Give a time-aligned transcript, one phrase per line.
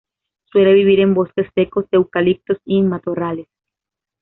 [0.51, 3.47] Suele vivir en bosques secos de eucaliptos y en matorrales.